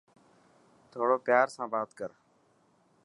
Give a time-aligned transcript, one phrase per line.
[0.91, 2.11] ٿورو پيار سان بات ڪر.